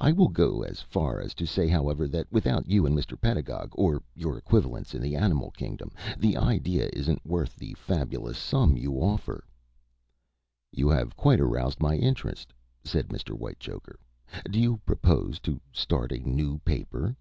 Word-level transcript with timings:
I 0.00 0.10
will 0.10 0.26
go 0.26 0.62
as 0.64 0.80
far 0.80 1.20
as 1.20 1.34
to 1.34 1.46
say, 1.46 1.68
however, 1.68 2.08
that 2.08 2.26
without 2.32 2.66
you 2.68 2.84
and 2.84 2.98
Mr. 2.98 3.16
Pedagog, 3.16 3.68
or 3.76 4.02
your 4.16 4.36
equivalents 4.36 4.92
in 4.92 5.00
the 5.00 5.14
animal 5.14 5.52
kingdom, 5.52 5.92
the 6.18 6.36
idea 6.36 6.90
isn't 6.92 7.24
worth 7.24 7.54
the 7.54 7.74
fabulous 7.74 8.36
sum 8.38 8.76
you 8.76 8.94
offer." 8.94 9.44
"You 10.72 10.88
have 10.88 11.14
quite 11.14 11.38
aroused 11.38 11.78
my 11.78 11.94
interest," 11.94 12.52
said 12.82 13.10
Mr. 13.10 13.36
Whitechoker. 13.36 14.00
"Do 14.50 14.58
you 14.58 14.78
propose 14.78 15.38
to 15.42 15.60
start 15.72 16.10
a 16.10 16.28
new 16.28 16.58
paper?" 16.64 17.14